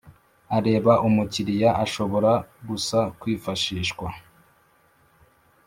[0.57, 2.31] areba umukiriya ashobora
[2.67, 4.07] gusa kwifashishwa